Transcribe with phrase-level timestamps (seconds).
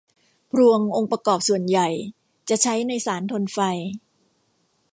[0.49, 1.89] พลวงองค์ประกอบส่วนใหญ่
[2.49, 3.59] จะใช้ในสารทนไฟ